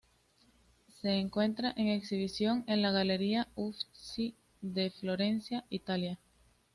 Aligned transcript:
Se 0.99 1.11
encuentra 1.13 1.75
en 1.77 1.89
exhibición 1.89 2.63
en 2.65 2.81
la 2.81 2.89
Galería 2.91 3.49
Uffizi 3.53 4.33
en 4.63 4.91
Florencia, 4.93 5.63
Italia. 5.69 6.17